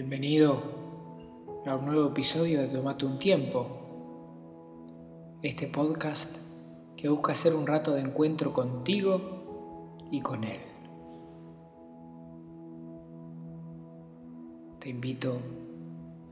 Bienvenido 0.00 0.62
a 1.66 1.74
un 1.74 1.86
nuevo 1.86 2.10
episodio 2.10 2.60
de 2.60 2.68
Tomate 2.68 3.04
un 3.04 3.18
Tiempo, 3.18 3.66
este 5.42 5.66
podcast 5.66 6.36
que 6.96 7.08
busca 7.08 7.32
hacer 7.32 7.52
un 7.52 7.66
rato 7.66 7.94
de 7.94 8.02
encuentro 8.02 8.52
contigo 8.52 9.98
y 10.12 10.20
con 10.20 10.44
él. 10.44 10.60
Te 14.78 14.90
invito 14.90 15.40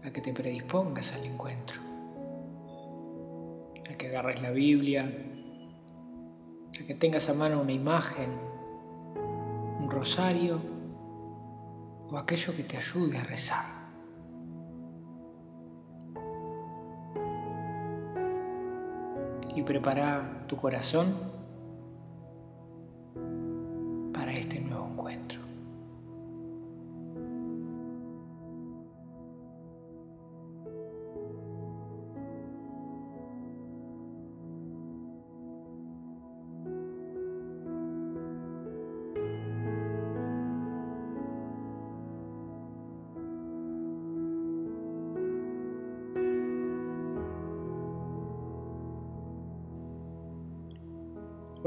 a 0.05 0.13
que 0.13 0.21
te 0.21 0.33
predispongas 0.33 1.13
al 1.13 1.25
encuentro, 1.25 1.81
a 3.91 3.95
que 3.95 4.07
agarres 4.07 4.41
la 4.43 4.53
Biblia, 4.53 5.13
a 6.81 6.87
que 6.87 6.95
tengas 6.95 7.29
a 7.29 7.35
mano 7.35 7.61
una 7.63 7.73
imagen, 7.73 8.31
un 9.81 9.91
rosario 9.91 10.76
o 12.11 12.17
aquello 12.17 12.55
que 12.55 12.65
te 12.65 12.77
ayude 12.77 13.19
a 13.19 13.25
rezar. 13.25 13.65
Y 19.55 19.63
prepara 19.63 20.45
tu 20.47 20.57
corazón 20.57 21.36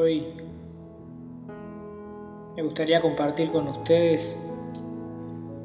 Hoy 0.01 0.23
me 2.55 2.63
gustaría 2.63 3.01
compartir 3.01 3.51
con 3.51 3.67
ustedes 3.67 4.33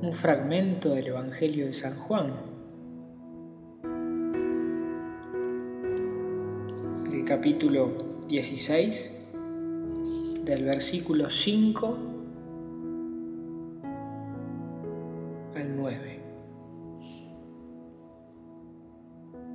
un 0.03 0.13
fragmento 0.13 0.93
del 0.93 1.07
Evangelio 1.07 1.67
de 1.67 1.73
San 1.73 1.97
Juan. 2.01 2.33
El 7.13 7.25
capítulo 7.25 7.93
16 8.27 9.13
del 10.45 10.65
versículo 10.65 11.31
5 11.31 11.99
al 15.55 15.77
9. 15.77 16.21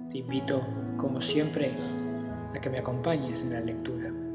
Te 0.10 0.18
invito, 0.20 0.62
como 0.96 1.22
siempre, 1.22 1.74
a 2.56 2.62
que 2.62 2.70
me 2.70 2.78
acompañes 2.78 3.42
en 3.42 3.52
la 3.52 3.60
lectura. 3.60 4.29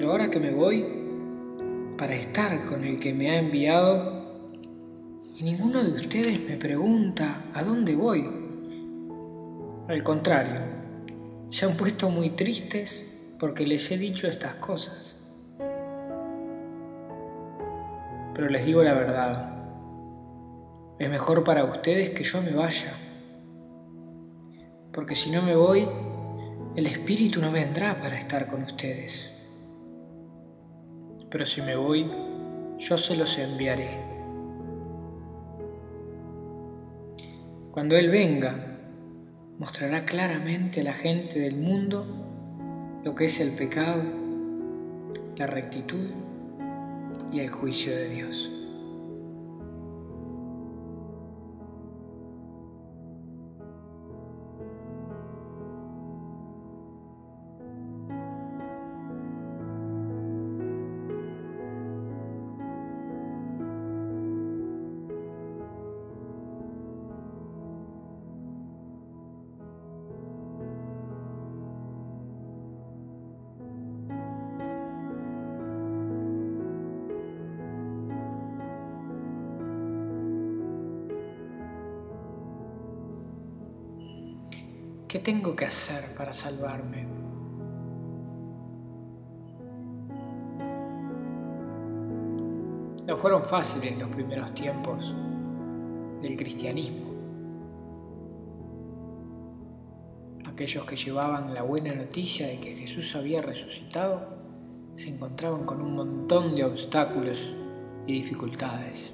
Pero 0.00 0.12
ahora 0.12 0.30
que 0.30 0.40
me 0.40 0.50
voy 0.50 0.82
para 1.98 2.14
estar 2.14 2.64
con 2.64 2.84
el 2.84 2.98
que 2.98 3.12
me 3.12 3.32
ha 3.32 3.38
enviado, 3.38 4.48
y 5.36 5.42
ninguno 5.42 5.84
de 5.84 5.92
ustedes 5.92 6.40
me 6.48 6.56
pregunta 6.56 7.44
a 7.52 7.62
dónde 7.62 7.94
voy. 7.94 8.26
Al 9.88 10.02
contrario, 10.02 10.62
se 11.50 11.66
han 11.66 11.76
puesto 11.76 12.08
muy 12.08 12.30
tristes 12.30 13.06
porque 13.38 13.66
les 13.66 13.90
he 13.90 13.98
dicho 13.98 14.26
estas 14.26 14.54
cosas. 14.54 15.14
Pero 18.34 18.48
les 18.48 18.64
digo 18.64 18.82
la 18.82 18.94
verdad, 18.94 19.52
es 20.98 21.10
mejor 21.10 21.44
para 21.44 21.64
ustedes 21.64 22.08
que 22.08 22.24
yo 22.24 22.40
me 22.40 22.54
vaya, 22.54 22.94
porque 24.92 25.14
si 25.14 25.30
no 25.30 25.42
me 25.42 25.54
voy, 25.54 25.86
el 26.74 26.86
Espíritu 26.86 27.38
no 27.42 27.52
vendrá 27.52 28.00
para 28.00 28.16
estar 28.16 28.46
con 28.46 28.62
ustedes 28.62 29.30
pero 31.30 31.46
si 31.46 31.62
me 31.62 31.76
voy, 31.76 32.10
yo 32.78 32.98
se 32.98 33.16
los 33.16 33.38
enviaré. 33.38 34.10
Cuando 37.70 37.96
Él 37.96 38.10
venga, 38.10 38.54
mostrará 39.58 40.04
claramente 40.04 40.80
a 40.80 40.84
la 40.84 40.92
gente 40.92 41.38
del 41.38 41.56
mundo 41.56 42.04
lo 43.04 43.14
que 43.14 43.26
es 43.26 43.38
el 43.40 43.52
pecado, 43.52 44.02
la 45.36 45.46
rectitud 45.46 46.08
y 47.32 47.40
el 47.40 47.50
juicio 47.50 47.94
de 47.94 48.08
Dios. 48.08 48.59
¿Qué 85.10 85.18
tengo 85.18 85.56
que 85.56 85.64
hacer 85.64 86.14
para 86.14 86.32
salvarme? 86.32 87.04
No 93.08 93.16
fueron 93.16 93.42
fáciles 93.42 93.98
los 93.98 94.08
primeros 94.10 94.54
tiempos 94.54 95.12
del 96.22 96.36
cristianismo. 96.36 97.10
Aquellos 100.48 100.84
que 100.84 100.94
llevaban 100.94 101.54
la 101.54 101.62
buena 101.62 101.92
noticia 101.92 102.46
de 102.46 102.60
que 102.60 102.74
Jesús 102.74 103.16
había 103.16 103.42
resucitado 103.42 104.28
se 104.94 105.08
encontraban 105.08 105.64
con 105.64 105.82
un 105.82 105.96
montón 105.96 106.54
de 106.54 106.62
obstáculos 106.62 107.52
y 108.06 108.12
dificultades. 108.12 109.12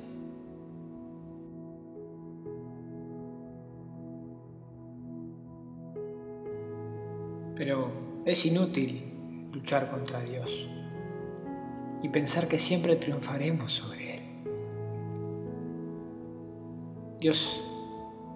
Pero 7.56 7.90
es 8.24 8.44
inútil 8.44 9.02
luchar 9.52 9.90
contra 9.90 10.20
Dios 10.20 10.68
y 12.02 12.08
pensar 12.10 12.46
que 12.46 12.58
siempre 12.58 12.96
triunfaremos 12.96 13.72
sobre 13.72 14.16
Él. 14.16 14.22
Dios 17.18 17.62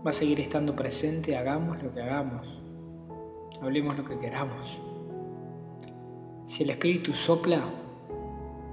va 0.05 0.11
a 0.11 0.15
seguir 0.15 0.41
estando 0.41 0.75
presente, 0.75 1.37
hagamos 1.37 1.83
lo 1.83 1.93
que 1.93 2.01
hagamos, 2.01 2.47
hablemos 3.61 3.99
lo 3.99 4.05
que 4.05 4.19
queramos. 4.19 4.81
Si 6.47 6.63
el 6.63 6.71
Espíritu 6.71 7.13
sopla, 7.13 7.63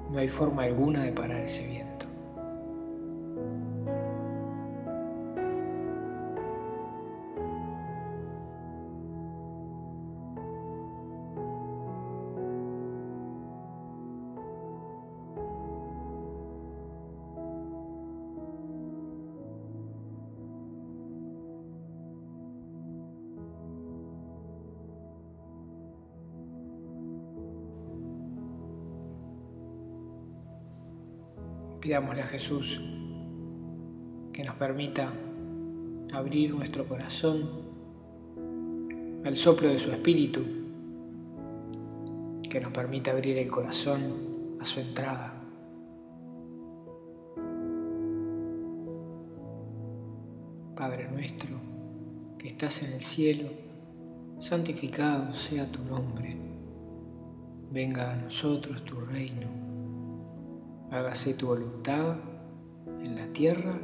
no 0.09 0.17
hay 0.17 0.29
forma 0.29 0.63
alguna 0.63 1.03
de 1.03 1.11
parar 1.11 1.41
ese 1.41 1.67
viento. 1.67 1.96
Pidámosle 31.79 32.21
a 32.21 32.27
Jesús 32.27 32.81
que 34.33 34.43
nos 34.43 34.55
permita 34.55 35.13
abrir 36.13 36.53
nuestro 36.53 36.85
corazón 36.85 37.49
al 39.25 39.35
soplo 39.35 39.67
de 39.67 39.79
su 39.79 39.91
espíritu, 39.91 40.41
que 42.49 42.59
nos 42.61 42.71
permita 42.71 43.11
abrir 43.11 43.37
el 43.37 43.49
corazón 43.49 44.57
a 44.59 44.65
su 44.65 44.79
entrada. 44.79 45.33
Padre 50.75 51.09
nuestro, 51.11 51.57
que 52.37 52.49
estás 52.49 52.83
en 52.83 52.93
el 52.93 53.01
cielo, 53.01 53.49
santificado 54.39 55.33
sea 55.33 55.71
tu 55.71 55.83
nombre. 55.83 56.37
Venga 57.71 58.13
a 58.13 58.15
nosotros 58.15 58.83
tu 58.85 58.99
reino. 59.01 59.66
Hágase 60.89 61.33
tu 61.33 61.47
voluntad 61.47 62.15
en 63.03 63.17
la 63.17 63.27
tierra 63.33 63.77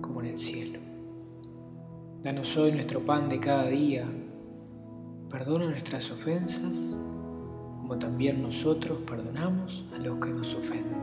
como 0.00 0.22
en 0.22 0.26
el 0.26 0.38
cielo. 0.38 0.80
Danos 2.20 2.56
hoy 2.56 2.72
nuestro 2.72 3.04
pan 3.04 3.28
de 3.28 3.38
cada 3.38 3.68
día. 3.68 4.04
Perdona 5.30 5.70
nuestras 5.70 6.10
ofensas, 6.10 6.92
como 7.78 7.96
también 7.96 8.42
nosotros 8.42 8.98
perdonamos 9.06 9.86
a 9.94 9.98
los 9.98 10.16
que 10.18 10.30
nos 10.30 10.52
ofenden. 10.54 10.98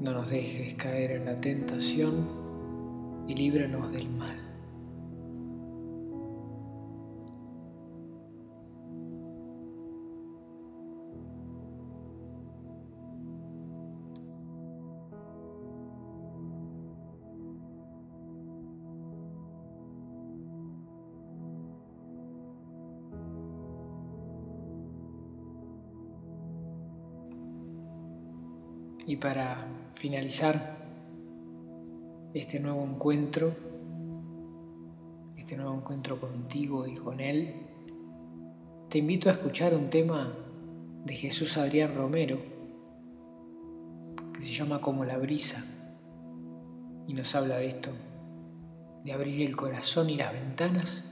No 0.00 0.12
nos 0.12 0.30
dejes 0.30 0.74
caer 0.74 1.12
en 1.12 1.26
la 1.26 1.40
tentación 1.40 2.26
y 3.28 3.34
líbranos 3.36 3.92
del 3.92 4.10
mal. 4.10 4.41
Y 29.06 29.16
para 29.16 29.66
finalizar 29.94 30.76
este 32.34 32.60
nuevo 32.60 32.84
encuentro, 32.84 33.52
este 35.36 35.56
nuevo 35.56 35.74
encuentro 35.74 36.20
contigo 36.20 36.86
y 36.86 36.94
con 36.94 37.20
Él, 37.20 37.54
te 38.88 38.98
invito 38.98 39.28
a 39.28 39.32
escuchar 39.32 39.74
un 39.74 39.90
tema 39.90 40.32
de 41.04 41.14
Jesús 41.14 41.56
Adrián 41.56 41.94
Romero 41.94 42.38
que 44.32 44.42
se 44.42 44.48
llama 44.48 44.80
Como 44.80 45.04
la 45.04 45.18
brisa 45.18 45.64
y 47.08 47.14
nos 47.14 47.34
habla 47.34 47.56
de 47.56 47.68
esto, 47.68 47.90
de 49.04 49.12
abrir 49.12 49.42
el 49.48 49.56
corazón 49.56 50.10
y 50.10 50.16
las 50.16 50.32
ventanas 50.32 51.04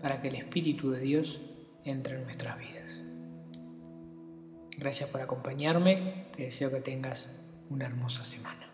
para 0.00 0.22
que 0.22 0.28
el 0.28 0.36
Espíritu 0.36 0.90
de 0.90 1.00
Dios 1.00 1.40
entre 1.84 2.16
en 2.16 2.24
nuestras 2.24 2.58
vidas. 2.58 3.03
Gracias 4.76 5.08
por 5.08 5.20
acompañarme, 5.20 6.26
te 6.36 6.44
deseo 6.44 6.70
que 6.70 6.80
tengas 6.80 7.28
una 7.70 7.86
hermosa 7.86 8.24
semana. 8.24 8.73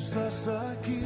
estás 0.00 0.48
aquí. 0.48 1.04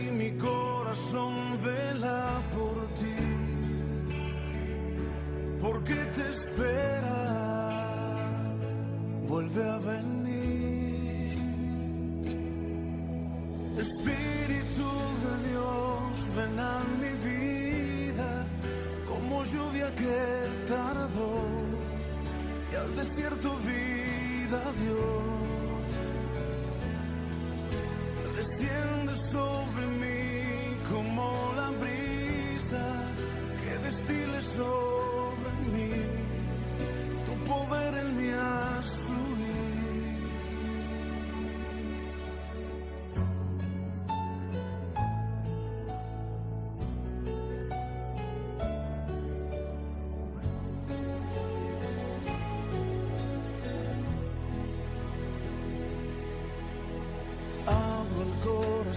Y 0.00 0.04
mi 0.20 0.30
corazón 0.38 1.34
vela 1.62 2.42
por 2.56 2.76
ti, 3.00 3.22
porque 5.60 5.98
te 6.16 6.24
espera, 6.36 7.20
vuelve 9.28 9.62
a 9.76 9.78
venir. 9.92 11.38
Espíritu 13.86 14.88
de 15.24 15.34
Dios, 15.48 16.12
ven 16.36 16.58
a 16.58 16.76
mi 17.00 17.12
vida 17.30 18.30
como 19.08 19.44
lluvia 19.44 19.88
que 19.94 20.18
tardó 20.66 21.36
y 22.72 22.74
al 22.74 22.96
desierto 22.96 23.56
vida 24.48 24.72
dio. 24.80 25.28
Desciende 28.36 29.14
sobre 29.16 29.86
mí 30.00 30.78
como 30.90 31.52
la 31.56 31.70
brisa 31.70 32.84
que 33.62 33.78
destile 33.86 34.40
sobre 34.42 35.52
mí. 35.72 35.92
Tu 37.26 37.34
poder 37.44 37.94
en 37.94 38.16
mi 38.16 38.30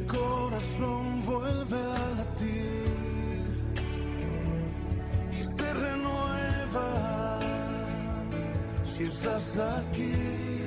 Mi 0.00 0.06
corazón 0.06 1.24
vuelve 1.26 1.76
a 1.76 2.10
latir 2.16 3.44
y 5.32 5.42
se 5.42 5.74
renueva 5.74 7.40
si 8.84 9.02
estás 9.04 9.56
aquí. 9.56 10.59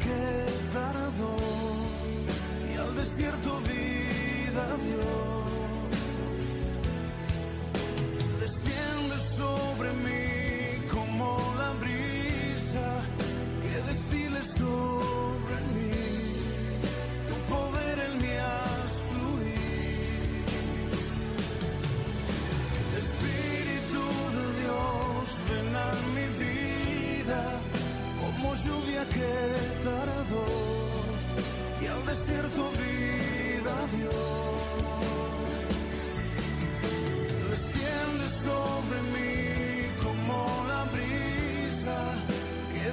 quedado 0.00 1.36
y 2.72 2.76
al 2.78 2.94
desierto 2.96 3.60
vida 3.60 4.66
dio. 4.84 5.39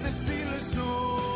destinos. 0.08 1.27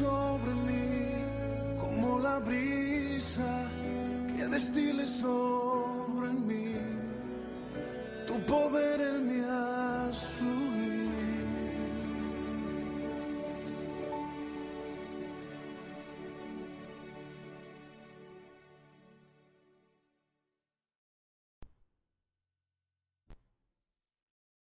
sobre 0.00 0.54
mí 0.66 0.98
como 1.78 2.18
la 2.18 2.38
brisa 2.38 3.70
que 4.34 4.46
destile 4.46 5.06
sobre 5.06 6.30
mí. 6.48 6.74
Tu 8.26 8.34
poder 8.52 8.98
en 9.00 9.18
mí 9.28 9.40
has 9.46 10.26
fluido. 10.36 10.69